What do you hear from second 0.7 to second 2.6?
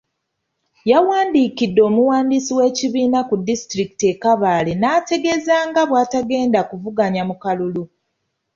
Yawandikidde Omuwandiisi